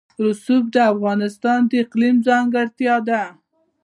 [0.25, 3.23] رسوب د افغانستان د اقلیم ځانګړتیا ده.